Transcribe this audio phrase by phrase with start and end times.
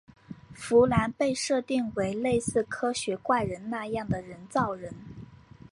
[0.51, 4.91] 芙兰被设定为类似科学怪人那样的人造人。